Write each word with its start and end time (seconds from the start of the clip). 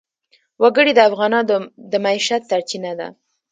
وګړي 0.61 0.91
د 0.95 0.99
افغانانو 1.09 1.49
د 1.91 1.93
معیشت 2.05 2.41
سرچینه 2.49 2.91
ده. 2.99 3.07